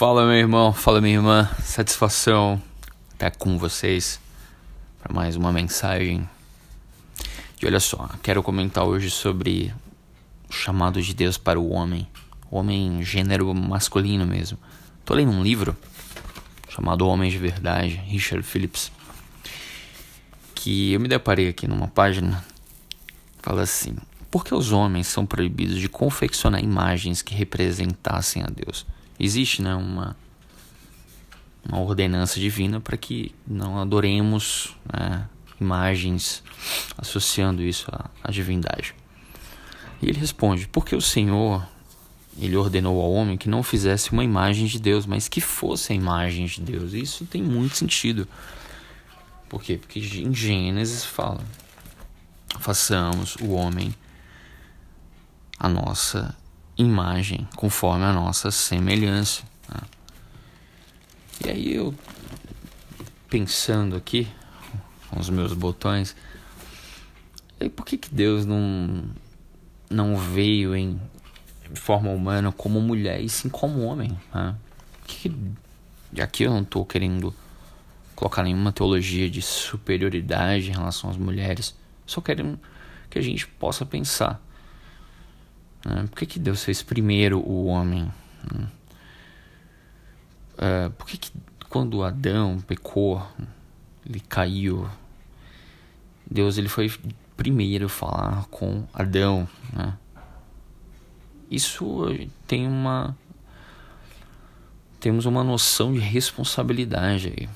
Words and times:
Fala 0.00 0.24
meu 0.24 0.34
irmão, 0.34 0.72
fala 0.72 0.98
minha 0.98 1.16
irmã, 1.16 1.46
satisfação 1.62 2.58
estar 3.12 3.32
com 3.32 3.58
vocês 3.58 4.18
para 4.98 5.12
mais 5.12 5.36
uma 5.36 5.52
mensagem. 5.52 6.26
E 7.60 7.66
olha 7.66 7.78
só, 7.80 8.08
quero 8.22 8.42
comentar 8.42 8.82
hoje 8.84 9.10
sobre 9.10 9.74
o 10.48 10.54
chamado 10.54 11.02
de 11.02 11.12
Deus 11.12 11.36
para 11.36 11.60
o 11.60 11.68
homem, 11.68 12.08
o 12.50 12.56
homem 12.56 13.04
gênero 13.04 13.52
masculino 13.54 14.26
mesmo. 14.26 14.56
Tô 15.04 15.12
lendo 15.12 15.32
um 15.32 15.42
livro 15.42 15.76
chamado 16.70 17.06
Homens 17.06 17.34
de 17.34 17.38
Verdade, 17.38 17.96
Richard 18.06 18.42
Phillips, 18.42 18.90
que 20.54 20.94
eu 20.94 21.00
me 21.00 21.08
deparei 21.08 21.50
aqui 21.50 21.68
numa 21.68 21.88
página, 21.88 22.42
fala 23.42 23.60
assim: 23.60 23.94
por 24.30 24.46
que 24.46 24.54
os 24.54 24.72
homens 24.72 25.08
são 25.08 25.26
proibidos 25.26 25.78
de 25.78 25.90
confeccionar 25.90 26.64
imagens 26.64 27.20
que 27.20 27.34
representassem 27.34 28.42
a 28.42 28.46
Deus? 28.46 28.86
Existe 29.20 29.60
né, 29.60 29.74
uma, 29.74 30.16
uma 31.68 31.78
ordenança 31.78 32.40
divina 32.40 32.80
para 32.80 32.96
que 32.96 33.34
não 33.46 33.78
adoremos 33.78 34.74
né, 34.90 35.28
imagens 35.60 36.42
associando 36.96 37.62
isso 37.62 37.86
à, 37.92 38.08
à 38.24 38.30
divindade. 38.30 38.94
E 40.00 40.08
ele 40.08 40.18
responde: 40.18 40.66
porque 40.68 40.96
o 40.96 41.02
Senhor 41.02 41.68
ele 42.38 42.56
ordenou 42.56 42.98
ao 43.02 43.12
homem 43.12 43.36
que 43.36 43.48
não 43.48 43.62
fizesse 43.62 44.10
uma 44.10 44.24
imagem 44.24 44.66
de 44.66 44.80
Deus, 44.80 45.04
mas 45.04 45.28
que 45.28 45.42
fosse 45.42 45.92
a 45.92 45.96
imagem 45.96 46.46
de 46.46 46.62
Deus. 46.62 46.94
Isso 46.94 47.26
tem 47.26 47.42
muito 47.42 47.76
sentido. 47.76 48.26
Por 49.50 49.62
quê? 49.62 49.76
Porque 49.76 49.98
em 49.98 50.32
Gênesis 50.32 51.04
fala: 51.04 51.44
façamos 52.58 53.36
o 53.36 53.50
homem 53.50 53.94
a 55.58 55.68
nossa 55.68 56.34
imagem, 56.80 57.46
conforme 57.56 58.04
a 58.04 58.12
nossa 58.12 58.50
semelhança. 58.50 59.42
Né? 59.68 59.80
E 61.44 61.50
aí 61.50 61.74
eu, 61.74 61.94
pensando 63.28 63.96
aqui, 63.96 64.26
com 65.08 65.20
os 65.20 65.28
meus 65.28 65.52
botões, 65.52 66.16
por 67.76 67.84
que, 67.84 67.98
que 67.98 68.12
Deus 68.14 68.46
não, 68.46 69.04
não 69.90 70.16
veio 70.16 70.74
em 70.74 70.98
forma 71.74 72.10
humana 72.10 72.50
como 72.50 72.80
mulher 72.80 73.20
e 73.20 73.28
sim 73.28 73.48
como 73.48 73.82
homem? 73.82 74.18
Né? 74.34 74.54
Que, 75.06 75.34
aqui 76.20 76.44
eu 76.44 76.50
não 76.50 76.62
estou 76.62 76.84
querendo 76.84 77.34
colocar 78.14 78.42
nenhuma 78.42 78.72
teologia 78.72 79.28
de 79.30 79.40
superioridade 79.40 80.70
em 80.70 80.72
relação 80.72 81.08
às 81.10 81.16
mulheres, 81.16 81.74
só 82.06 82.20
quero 82.20 82.58
que 83.08 83.18
a 83.18 83.22
gente 83.22 83.46
possa 83.46 83.86
pensar 83.86 84.40
né? 85.84 86.06
Por 86.08 86.18
que, 86.18 86.26
que 86.26 86.38
Deus 86.38 86.62
fez 86.64 86.82
primeiro 86.82 87.38
o 87.38 87.66
homem? 87.66 88.10
Uh, 90.54 90.90
por 90.96 91.06
que, 91.06 91.16
que 91.16 91.32
quando 91.68 92.02
Adão 92.02 92.58
pecou, 92.66 93.26
ele 94.04 94.20
caiu, 94.20 94.88
Deus 96.28 96.58
ele 96.58 96.68
foi 96.68 96.92
primeiro 97.36 97.88
falar 97.88 98.44
com 98.50 98.84
Adão, 98.92 99.48
né? 99.72 99.96
Isso 101.50 102.06
tem 102.46 102.66
uma 102.66 103.16
temos 105.00 105.24
uma 105.24 105.42
noção 105.42 105.92
de 105.92 105.98
responsabilidade 105.98 107.28
aí. 107.28 107.48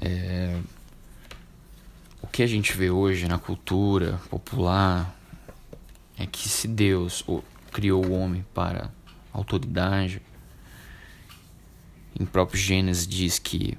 É, 0.00 0.58
o 2.22 2.26
que 2.26 2.42
a 2.42 2.46
gente 2.46 2.74
vê 2.74 2.90
hoje 2.90 3.26
na 3.26 3.38
cultura 3.38 4.20
popular, 4.30 5.14
é 6.20 6.26
que 6.26 6.50
se 6.50 6.68
Deus 6.68 7.24
criou 7.72 8.04
o 8.04 8.12
homem 8.12 8.44
para 8.52 8.92
autoridade, 9.32 10.20
em 12.18 12.26
próprio 12.26 12.60
Gênesis 12.60 13.06
diz 13.06 13.38
que 13.38 13.78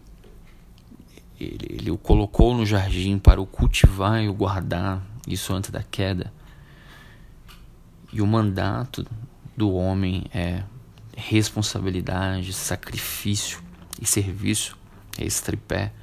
ele, 1.39 1.67
ele 1.69 1.92
o 1.92 2.00
colocou 2.00 2.56
no 2.56 2.66
jardim 2.66 3.19
para 3.19 3.39
o 3.39 3.45
cultivar 3.45 4.24
e 4.24 4.28
o 4.28 4.34
guardar, 4.34 5.06
isso 5.28 5.53
antes 5.53 5.69
da 5.69 5.84
queda. 5.84 6.34
E 8.12 8.22
o 8.22 8.28
mandato 8.28 9.06
do 9.56 9.72
homem 9.74 10.25
é 10.34 10.63
responsabilidade, 11.16 12.53
sacrifício 12.53 13.62
e 14.01 14.06
serviço, 14.07 14.75
é 15.16 15.25
esse 15.25 15.44
tripé. 15.44 15.94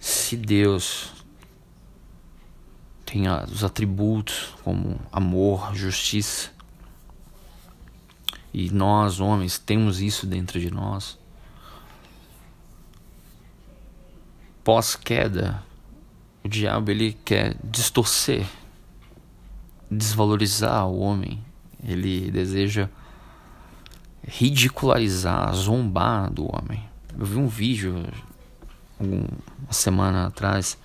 Se 0.00 0.36
Deus 0.36 1.23
tem 3.14 3.28
os 3.28 3.62
atributos 3.62 4.56
como 4.64 4.98
amor, 5.12 5.72
justiça. 5.72 6.50
E 8.52 8.68
nós, 8.70 9.20
homens, 9.20 9.56
temos 9.56 10.00
isso 10.00 10.26
dentro 10.26 10.58
de 10.58 10.68
nós. 10.68 11.16
Pós-queda, 14.64 15.62
o 16.42 16.48
diabo 16.48 16.90
ele 16.90 17.16
quer 17.24 17.56
distorcer, 17.62 18.44
desvalorizar 19.88 20.84
o 20.88 20.98
homem. 20.98 21.40
Ele 21.84 22.32
deseja 22.32 22.88
ridicularizar, 24.26 25.54
zombar 25.54 26.32
do 26.32 26.46
homem. 26.52 26.82
Eu 27.16 27.24
vi 27.24 27.36
um 27.36 27.46
vídeo 27.46 27.94
uma 28.98 29.28
semana 29.70 30.26
atrás 30.26 30.76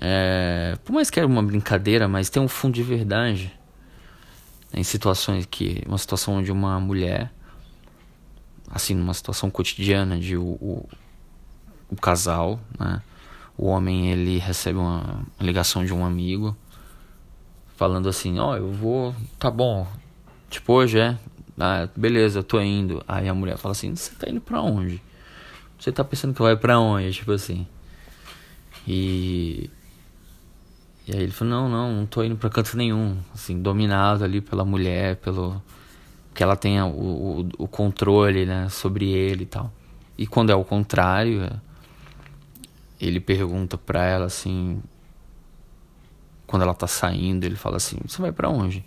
é, 0.00 0.76
por 0.84 0.92
mais 0.92 1.10
que 1.10 1.18
era 1.18 1.26
uma 1.26 1.42
brincadeira, 1.42 2.08
mas 2.08 2.28
tem 2.28 2.42
um 2.42 2.48
fundo 2.48 2.74
de 2.74 2.82
verdade 2.82 3.52
em 4.72 4.82
situações 4.82 5.46
que 5.46 5.82
uma 5.86 5.98
situação 5.98 6.34
onde 6.34 6.50
uma 6.50 6.80
mulher 6.80 7.32
assim 8.70 8.94
numa 8.94 9.14
situação 9.14 9.50
cotidiana 9.50 10.18
de 10.18 10.36
o, 10.36 10.42
o, 10.44 10.88
o 11.88 11.96
casal 11.96 12.58
né 12.76 13.00
o 13.56 13.66
homem 13.66 14.10
ele 14.10 14.38
recebe 14.38 14.76
uma 14.76 15.24
ligação 15.40 15.84
de 15.84 15.94
um 15.94 16.04
amigo 16.04 16.56
falando 17.76 18.08
assim 18.08 18.36
ó 18.40 18.50
oh, 18.50 18.56
eu 18.56 18.72
vou 18.72 19.14
tá 19.38 19.48
bom 19.48 19.86
tipo 20.50 20.72
hoje 20.72 20.98
é 20.98 21.16
ah, 21.58 21.88
beleza 21.94 22.40
eu 22.40 22.44
tô 22.44 22.60
indo. 22.60 23.02
Aí 23.06 23.28
a 23.28 23.34
mulher 23.34 23.56
fala 23.56 23.72
assim 23.72 23.94
você 23.94 24.12
tá 24.14 24.28
indo 24.28 24.40
para 24.40 24.60
onde? 24.60 25.00
Você 25.78 25.92
tá 25.92 26.02
pensando 26.04 26.34
que 26.34 26.42
vai 26.42 26.56
para 26.56 26.78
onde? 26.78 27.12
Tipo 27.12 27.32
assim. 27.32 27.66
E 28.86 29.70
e 31.06 31.12
aí 31.12 31.22
ele 31.22 31.32
falou: 31.32 31.54
Não, 31.54 31.68
não, 31.68 31.92
não 31.92 32.06
tô 32.06 32.22
indo 32.22 32.36
pra 32.36 32.48
canto 32.48 32.76
nenhum. 32.76 33.18
Assim, 33.34 33.60
dominado 33.60 34.24
ali 34.24 34.40
pela 34.40 34.64
mulher, 34.64 35.16
pelo. 35.16 35.62
Que 36.34 36.42
ela 36.42 36.56
tenha 36.56 36.84
o, 36.86 37.40
o, 37.40 37.48
o 37.58 37.68
controle, 37.68 38.44
né, 38.44 38.68
sobre 38.68 39.08
ele 39.10 39.44
e 39.44 39.46
tal. 39.46 39.72
E 40.18 40.26
quando 40.26 40.50
é 40.50 40.54
o 40.54 40.64
contrário, 40.64 41.48
ele 43.00 43.20
pergunta 43.20 43.76
pra 43.76 44.04
ela 44.04 44.26
assim. 44.26 44.82
Quando 46.46 46.62
ela 46.62 46.74
tá 46.74 46.86
saindo, 46.86 47.44
ele 47.44 47.56
fala 47.56 47.76
assim: 47.76 47.98
Você 48.06 48.20
vai 48.20 48.32
para 48.32 48.48
onde? 48.48 48.84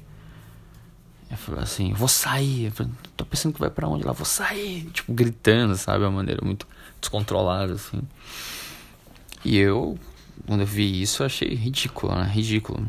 Ela 1.29 1.37
falou 1.37 1.61
assim: 1.61 1.93
Vou 1.93 2.07
sair. 2.07 2.73
Tô 3.15 3.25
pensando 3.25 3.53
que 3.53 3.59
vai 3.59 3.69
para 3.69 3.87
onde? 3.87 4.03
Ela, 4.03 4.13
vou 4.13 4.25
sair. 4.25 4.85
Tipo, 4.91 5.13
gritando, 5.13 5.75
sabe? 5.75 6.03
A 6.03 6.09
maneira 6.09 6.41
muito 6.43 6.67
descontrolada, 6.99 7.73
assim. 7.73 8.01
E 9.45 9.57
eu, 9.57 9.97
quando 10.45 10.61
eu 10.61 10.65
vi 10.65 11.01
isso, 11.01 11.21
eu 11.21 11.25
achei 11.25 11.53
ridículo, 11.53 12.15
né? 12.15 12.29
Ridículo. 12.31 12.87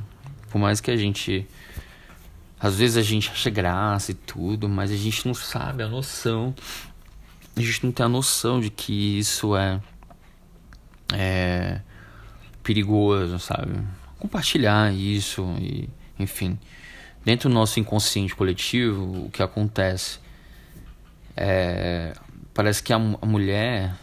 Por 0.51 0.59
mais 0.59 0.81
que 0.81 0.91
a 0.91 0.97
gente. 0.97 1.47
Às 2.61 2.79
vezes 2.79 2.97
a 2.97 3.03
gente 3.03 3.31
acha 3.31 3.51
graça 3.51 4.11
e 4.11 4.15
tudo, 4.15 4.69
mas 4.69 4.91
a 4.91 4.97
gente 4.97 5.27
não 5.27 5.35
sabe 5.35 5.83
a 5.83 5.89
noção. 5.89 6.55
A 7.57 7.61
gente 7.61 7.85
não 7.85 7.93
tem 7.93 8.07
a 8.07 8.09
noção 8.09 8.61
de 8.61 8.71
que 8.71 9.19
isso 9.19 9.57
é. 9.57 9.81
É. 11.13 11.81
perigoso, 12.63 13.39
sabe? 13.39 13.79
Compartilhar 14.19 14.93
isso 14.93 15.45
e. 15.61 15.89
Enfim. 16.19 16.59
Dentro 17.25 17.49
do 17.49 17.55
nosso 17.55 17.79
inconsciente 17.79 18.35
coletivo, 18.35 19.27
o 19.27 19.31
que 19.31 19.43
acontece? 19.43 20.19
É, 21.37 22.15
parece 22.55 22.83
que 22.83 22.93
a, 22.93 22.97
a 22.97 23.27
mulher 23.27 23.95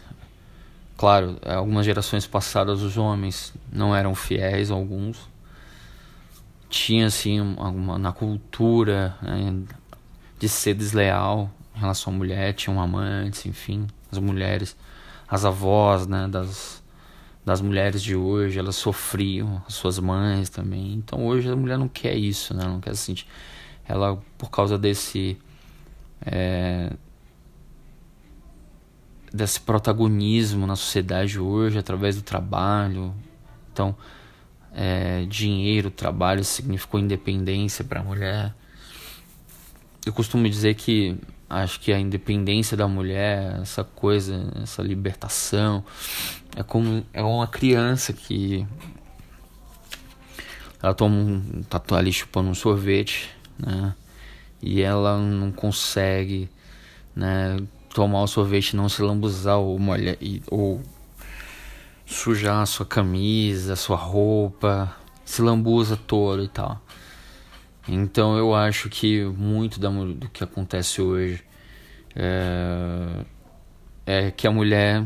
Claro, 0.96 1.38
algumas 1.44 1.84
gerações 1.84 2.26
passadas 2.26 2.80
os 2.82 2.96
homens 2.96 3.52
não 3.70 3.94
eram 3.94 4.14
fiéis, 4.14 4.70
alguns. 4.70 5.28
Tinha, 6.70 7.06
assim, 7.06 7.38
alguma, 7.58 7.98
na 7.98 8.12
cultura 8.12 9.14
né, 9.20 9.62
de 10.38 10.48
ser 10.48 10.74
desleal 10.74 11.50
em 11.74 11.80
relação 11.80 12.12
à 12.12 12.16
mulher, 12.16 12.54
tinham 12.54 12.80
amantes, 12.80 13.44
enfim, 13.44 13.86
as 14.10 14.18
mulheres, 14.18 14.74
as 15.28 15.44
avós 15.44 16.06
né, 16.06 16.26
das, 16.26 16.82
das 17.44 17.60
mulheres 17.60 18.02
de 18.02 18.16
hoje, 18.16 18.58
elas 18.58 18.76
sofriam, 18.76 19.62
as 19.68 19.74
suas 19.74 19.98
mães 19.98 20.48
também. 20.48 20.94
Então 20.94 21.26
hoje 21.26 21.50
a 21.50 21.56
mulher 21.56 21.78
não 21.78 21.88
quer 21.88 22.14
isso, 22.14 22.54
né, 22.54 22.64
não 22.64 22.80
quer 22.80 22.96
se 22.96 23.02
sentir. 23.02 23.26
Ela, 23.86 24.18
por 24.38 24.50
causa 24.50 24.78
desse. 24.78 25.38
É, 26.24 26.90
desse 29.36 29.60
protagonismo 29.60 30.66
na 30.66 30.74
sociedade 30.74 31.38
hoje 31.38 31.78
através 31.78 32.16
do 32.16 32.22
trabalho. 32.22 33.14
Então, 33.72 33.94
é, 34.74 35.24
dinheiro, 35.26 35.90
trabalho 35.90 36.44
significou 36.44 36.98
independência 36.98 37.84
para 37.84 38.00
a 38.00 38.04
mulher. 38.04 38.54
eu 40.04 40.12
costumo 40.12 40.48
dizer 40.48 40.74
que 40.74 41.16
acho 41.48 41.80
que 41.80 41.92
a 41.92 41.98
independência 41.98 42.76
da 42.76 42.88
mulher, 42.88 43.60
essa 43.60 43.84
coisa, 43.84 44.52
essa 44.62 44.82
libertação, 44.82 45.84
é 46.56 46.62
como 46.62 47.04
é 47.12 47.22
uma 47.22 47.46
criança 47.46 48.12
que 48.12 48.66
ela 50.82 50.94
toma 50.94 51.16
um, 51.16 51.62
tá 51.62 51.80
ali 51.96 52.12
chupando 52.12 52.48
um 52.48 52.54
sorvete, 52.54 53.30
né? 53.58 53.94
E 54.62 54.82
ela 54.82 55.18
não 55.18 55.52
consegue, 55.52 56.48
né, 57.14 57.56
tomar 57.96 58.24
o 58.24 58.26
sorvete, 58.26 58.76
não 58.76 58.90
se 58.90 59.00
lambuzar 59.00 59.56
ou 59.56 59.78
molhar 59.78 60.18
ou 60.50 60.82
sujar 62.04 62.60
a 62.60 62.66
sua 62.66 62.84
camisa, 62.84 63.72
a 63.72 63.76
sua 63.76 63.96
roupa, 63.96 64.94
se 65.24 65.40
lambuza 65.40 65.96
todo 65.96 66.44
e 66.44 66.48
tal. 66.48 66.78
Então 67.88 68.36
eu 68.36 68.54
acho 68.54 68.90
que 68.90 69.24
muito 69.24 69.80
do 69.80 70.28
que 70.28 70.44
acontece 70.44 71.00
hoje 71.00 71.42
é, 72.14 73.24
é 74.04 74.30
que 74.30 74.46
a 74.46 74.50
mulher 74.50 75.02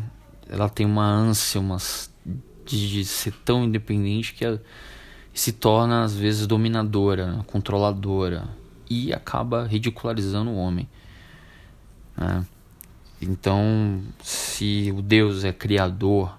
ela 0.49 0.69
tem 0.69 0.85
uma 0.85 1.07
ânsia 1.07 1.61
uma, 1.61 1.77
de, 2.67 2.91
de 2.91 3.05
ser 3.05 3.33
tão 3.45 3.63
independente 3.63 4.35
que 4.35 4.45
ela 4.45 4.61
se 5.33 5.53
torna 5.53 6.03
às 6.03 6.17
vezes 6.17 6.45
dominadora, 6.45 7.45
controladora 7.47 8.49
e 8.91 9.13
acaba 9.13 9.65
ridicularizando 9.65 10.51
o 10.51 10.57
homem. 10.57 10.89
Né? 12.17 12.45
Então, 13.21 14.03
se 14.23 14.93
o 14.97 15.03
Deus 15.03 15.45
é 15.45 15.53
criador 15.53 16.39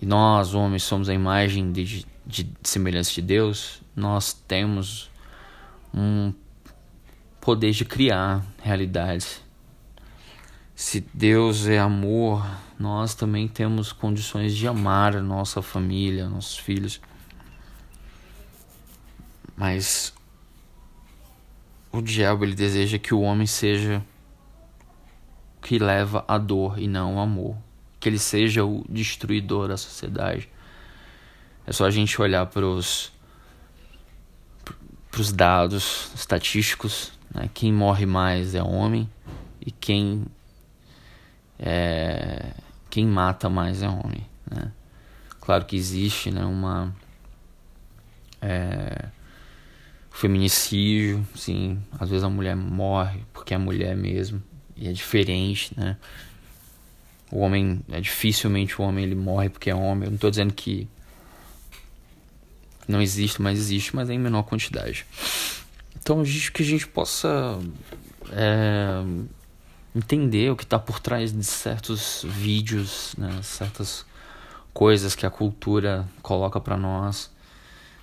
e 0.00 0.06
nós, 0.06 0.54
homens, 0.54 0.82
somos 0.82 1.08
a 1.08 1.14
imagem 1.14 1.70
de, 1.70 2.06
de, 2.26 2.44
de 2.44 2.48
semelhança 2.62 3.12
de 3.12 3.22
Deus, 3.22 3.82
nós 3.94 4.32
temos 4.32 5.10
um 5.92 6.32
poder 7.40 7.72
de 7.72 7.84
criar 7.84 8.42
realidades. 8.62 9.42
Se 10.74 11.04
Deus 11.12 11.66
é 11.66 11.78
amor, 11.78 12.44
nós 12.78 13.14
também 13.14 13.46
temos 13.46 13.92
condições 13.92 14.56
de 14.56 14.66
amar 14.66 15.14
a 15.14 15.22
nossa 15.22 15.60
família, 15.60 16.28
nossos 16.28 16.56
filhos. 16.56 17.00
Mas 19.54 20.14
o 21.92 22.00
diabo 22.00 22.44
ele 22.44 22.54
deseja 22.54 22.98
que 22.98 23.14
o 23.14 23.20
homem 23.20 23.46
seja 23.46 24.02
que 25.72 25.78
leva 25.78 26.22
a 26.28 26.36
dor 26.36 26.78
e 26.78 26.86
não 26.86 27.16
o 27.16 27.18
amor 27.18 27.56
que 27.98 28.06
ele 28.06 28.18
seja 28.18 28.62
o 28.62 28.84
destruidor 28.90 29.68
da 29.68 29.78
sociedade. 29.78 30.46
É 31.66 31.72
só 31.72 31.86
a 31.86 31.90
gente 31.90 32.20
olhar 32.20 32.44
para 32.44 32.66
os 32.66 33.10
dados 35.34 36.12
estatísticos, 36.14 37.10
né? 37.34 37.48
quem 37.54 37.72
morre 37.72 38.04
mais 38.04 38.54
é 38.54 38.62
homem 38.62 39.08
e 39.64 39.70
quem 39.70 40.26
é, 41.58 42.52
quem 42.90 43.06
mata 43.06 43.48
mais 43.48 43.82
é 43.82 43.88
homem. 43.88 44.26
Né? 44.50 44.70
Claro 45.40 45.64
que 45.64 45.74
existe 45.74 46.30
né, 46.30 46.44
uma 46.44 46.94
é, 48.42 49.06
feminicídio, 50.10 51.26
sim, 51.34 51.82
às 51.98 52.10
vezes 52.10 52.24
a 52.24 52.28
mulher 52.28 52.56
morre 52.56 53.24
porque 53.32 53.54
é 53.54 53.58
mulher 53.58 53.96
mesmo 53.96 54.51
e 54.82 54.88
é 54.88 54.92
diferente, 54.92 55.72
né? 55.76 55.96
O 57.30 57.38
homem, 57.38 57.80
é 57.88 58.00
dificilmente 58.00 58.80
o 58.80 58.84
homem 58.84 59.04
ele 59.04 59.14
morre 59.14 59.48
porque 59.48 59.70
é 59.70 59.74
homem. 59.74 60.06
Eu 60.06 60.10
não 60.10 60.16
estou 60.16 60.28
dizendo 60.28 60.52
que 60.52 60.88
não 62.88 63.00
existe, 63.00 63.40
mas 63.40 63.60
existe, 63.60 63.94
mas 63.94 64.10
é 64.10 64.14
em 64.14 64.18
menor 64.18 64.42
quantidade. 64.42 65.06
Então, 65.96 66.24
que 66.24 66.62
a 66.62 66.66
gente 66.66 66.88
possa 66.88 67.60
é, 68.32 69.04
entender 69.94 70.50
o 70.50 70.56
que 70.56 70.64
está 70.64 70.80
por 70.80 70.98
trás 70.98 71.32
de 71.32 71.44
certos 71.44 72.26
vídeos, 72.28 73.14
né, 73.16 73.40
certas 73.40 74.04
coisas 74.74 75.14
que 75.14 75.24
a 75.24 75.30
cultura 75.30 76.08
coloca 76.22 76.60
para 76.60 76.76
nós, 76.76 77.30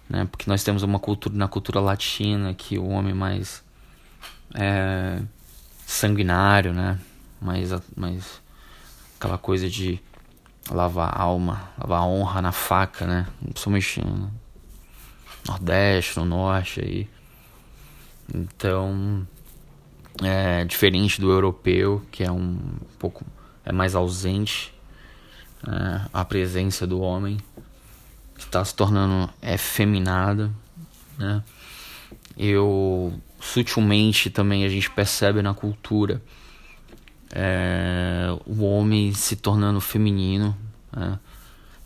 né, 0.09 0.25
porque 0.31 0.49
nós 0.49 0.63
temos 0.63 0.81
uma 0.81 0.97
cultura 0.97 1.35
na 1.35 1.49
cultura 1.49 1.81
latina 1.81 2.53
que 2.53 2.79
o 2.79 2.87
homem 2.87 3.13
mais 3.13 3.61
é, 4.55 5.21
sanguinário, 5.89 6.71
né, 6.71 6.99
mais, 7.41 7.71
mais 7.97 8.41
aquela 9.17 9.39
coisa 9.39 9.67
de 9.67 9.99
lavar 10.69 11.19
alma, 11.19 11.71
lavar 11.79 12.03
honra 12.03 12.43
na 12.43 12.51
faca, 12.51 13.07
né? 13.07 13.27
Principalmente 13.43 13.99
no 14.05 14.31
Nordeste, 15.47 16.19
no 16.19 16.25
Norte 16.25 16.79
aí. 16.79 17.09
Então, 18.31 19.27
é 20.21 20.63
diferente 20.63 21.19
do 21.19 21.31
europeu, 21.31 22.05
que 22.11 22.23
é 22.23 22.31
um 22.31 22.59
pouco 22.99 23.25
é 23.65 23.71
mais 23.71 23.95
ausente 23.95 24.71
é, 25.67 26.01
a 26.13 26.23
presença 26.23 26.85
do 26.85 27.01
homem, 27.01 27.37
que 28.35 28.43
está 28.43 28.63
se 28.63 28.75
tornando 28.75 29.27
efeminada, 29.41 30.51
né? 31.17 31.43
Eu 32.37 33.19
sutilmente 33.39 34.29
também 34.29 34.65
a 34.65 34.69
gente 34.69 34.89
percebe 34.89 35.41
na 35.41 35.53
cultura 35.53 36.21
é, 37.31 38.27
o 38.45 38.63
homem 38.63 39.13
se 39.13 39.35
tornando 39.35 39.79
feminino. 39.79 40.57
Né? 40.91 41.19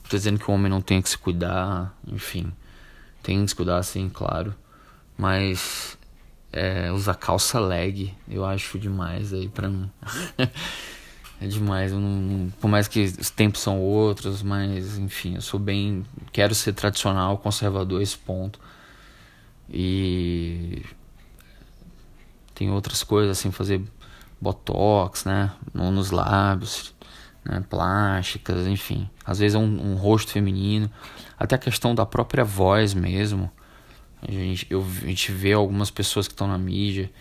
Tô 0.10 0.18
dizendo 0.18 0.40
que 0.40 0.50
o 0.50 0.54
homem 0.54 0.70
não 0.70 0.82
tem 0.82 1.02
que 1.02 1.10
se 1.10 1.18
cuidar, 1.18 1.96
enfim, 2.08 2.52
tem 3.22 3.44
que 3.44 3.50
se 3.50 3.56
cuidar 3.56 3.82
sim, 3.84 4.10
claro, 4.10 4.54
mas 5.18 5.98
é, 6.52 6.92
usar 6.92 7.16
calça 7.16 7.60
leg 7.60 8.14
eu 8.30 8.46
acho 8.46 8.78
demais 8.78 9.34
aí 9.34 9.48
pra 9.50 9.70
mim. 9.70 9.90
é 11.42 11.48
demais, 11.48 11.92
não, 11.92 12.52
por 12.60 12.68
mais 12.68 12.88
que 12.88 13.02
os 13.04 13.30
tempos 13.30 13.62
são 13.62 13.80
outros, 13.80 14.44
mas 14.44 14.98
enfim, 14.98 15.36
eu 15.36 15.42
sou 15.42 15.60
bem. 15.60 16.06
Quero 16.32 16.54
ser 16.54 16.74
tradicional, 16.74 17.38
conservador 17.38 18.02
esse 18.02 18.18
ponto. 18.18 18.60
E 19.70 20.84
tem 22.63 22.71
outras 22.71 23.04
coisas 23.04 23.38
assim, 23.38 23.51
fazer 23.51 23.81
botox, 24.39 25.25
né, 25.25 25.51
nos 25.74 26.12
lábios, 26.12 26.94
né, 27.44 27.62
plásticas, 27.69 28.65
enfim. 28.68 29.10
Às 29.25 29.39
vezes 29.39 29.56
é 29.56 29.57
um, 29.57 29.92
um, 29.92 29.95
rosto 29.95 30.31
feminino, 30.31 30.89
até 31.38 31.56
a 31.56 31.60
questão 31.60 31.94
da 31.94 32.06
própria 32.06 32.44
voz 32.44 32.94
mesmo. 32.94 33.51
A 34.21 34.31
gente, 34.31 34.65
eu, 34.69 34.81
a 34.81 35.07
gente 35.07 35.31
vê 35.31 35.51
algumas 35.51 35.92
pessoas 35.92 36.27
que 36.27 36.33
estão 36.33 36.48
na 36.48 36.57
mídia, 36.57 37.12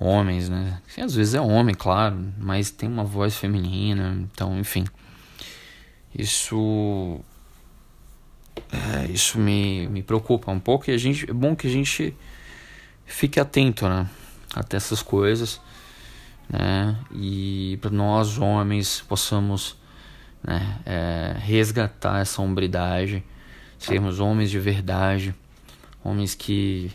homens, 0.00 0.48
né? 0.48 0.80
Assim, 0.88 1.02
às 1.02 1.14
vezes 1.14 1.34
é 1.34 1.40
homem, 1.40 1.74
claro, 1.74 2.32
mas 2.38 2.70
tem 2.70 2.88
uma 2.88 3.04
voz 3.04 3.36
feminina, 3.36 4.16
então, 4.32 4.58
enfim. 4.58 4.84
Isso 6.14 7.20
é, 8.72 9.10
isso 9.10 9.38
me, 9.38 9.86
me 9.88 10.02
preocupa 10.02 10.50
um 10.50 10.60
pouco 10.60 10.90
e 10.90 10.94
a 10.94 10.98
gente 10.98 11.30
é 11.30 11.34
bom 11.34 11.54
que 11.54 11.66
a 11.66 11.70
gente 11.70 12.16
fique 13.04 13.38
atento, 13.38 13.86
né? 13.86 14.08
Até 14.56 14.76
essas 14.76 15.02
coisas 15.02 15.60
né? 16.48 16.96
E 17.12 17.78
para 17.80 17.90
nós 17.90 18.38
homens 18.38 19.00
possamos 19.00 19.76
né, 20.42 20.78
é, 20.86 21.36
resgatar 21.38 22.20
essa 22.20 22.40
hombridade, 22.40 23.24
sermos 23.78 24.20
homens 24.20 24.50
de 24.50 24.58
verdade, 24.58 25.34
homens 26.04 26.34
que 26.34 26.92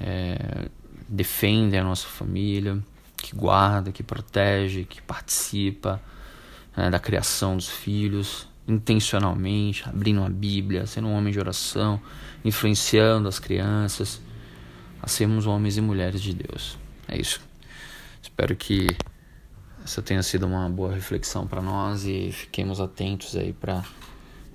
é, 0.00 0.68
defendem 1.08 1.78
a 1.78 1.84
nossa 1.84 2.06
família, 2.06 2.78
que 3.16 3.34
guarda, 3.34 3.92
que 3.92 4.02
protege, 4.02 4.84
que 4.84 5.00
participa 5.00 6.00
né, 6.76 6.90
da 6.90 6.98
criação 6.98 7.56
dos 7.56 7.68
filhos 7.68 8.48
intencionalmente, 8.66 9.88
abrindo 9.88 10.22
a 10.22 10.28
Bíblia, 10.28 10.86
sendo 10.86 11.08
um 11.08 11.14
homem 11.14 11.32
de 11.32 11.40
oração, 11.40 12.00
influenciando 12.44 13.28
as 13.28 13.38
crianças 13.38 14.20
a 15.02 15.08
sermos 15.08 15.46
homens 15.46 15.76
e 15.76 15.80
mulheres 15.80 16.20
de 16.20 16.34
Deus. 16.34 16.78
É 17.10 17.20
isso. 17.20 17.40
Espero 18.22 18.54
que 18.54 18.86
essa 19.84 20.00
tenha 20.00 20.22
sido 20.22 20.46
uma 20.46 20.68
boa 20.68 20.94
reflexão 20.94 21.46
para 21.46 21.60
nós 21.60 22.04
e 22.04 22.30
fiquemos 22.30 22.80
atentos 22.80 23.36
aí 23.36 23.52
para 23.52 23.84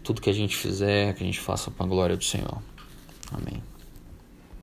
tudo 0.01 0.21
que 0.21 0.29
a 0.29 0.33
gente 0.33 0.55
fizer, 0.55 1.13
que 1.13 1.23
a 1.23 1.25
gente 1.25 1.39
faça 1.39 1.69
para 1.69 1.85
a 1.85 1.89
glória 1.89 2.15
do 2.15 2.23
Senhor. 2.23 2.61
Amém. 3.31 3.61